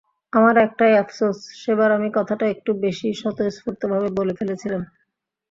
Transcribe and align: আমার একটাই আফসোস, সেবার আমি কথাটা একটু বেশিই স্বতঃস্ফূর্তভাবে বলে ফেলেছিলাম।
আমার 0.33 0.55
একটাই 0.57 0.93
আফসোস, 0.97 1.37
সেবার 1.61 1.89
আমি 1.91 2.09
কথাটা 2.17 2.45
একটু 2.47 2.71
বেশিই 2.83 3.19
স্বতঃস্ফূর্তভাবে 3.21 4.07
বলে 4.17 4.33
ফেলেছিলাম। 4.39 4.81